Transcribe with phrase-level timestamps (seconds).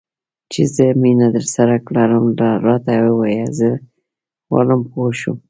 [0.51, 2.25] چې زه مینه درسره لرم؟
[2.67, 3.69] راته ووایه، زه
[4.49, 5.37] غواړم پوه شم.